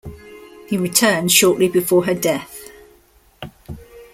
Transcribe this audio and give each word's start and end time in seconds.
He 0.67 0.77
returned 0.79 1.31
shortly 1.31 1.67
before 1.69 2.05
her 2.07 2.15
death. 2.15 2.59